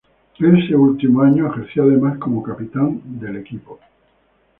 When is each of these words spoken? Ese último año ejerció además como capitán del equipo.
Ese 0.39 0.75
último 0.75 1.21
año 1.21 1.47
ejerció 1.51 1.83
además 1.83 2.17
como 2.17 2.41
capitán 2.41 2.99
del 3.05 3.35
equipo. 3.37 3.79